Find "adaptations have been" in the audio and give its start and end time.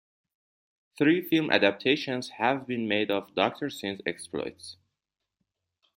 1.51-2.87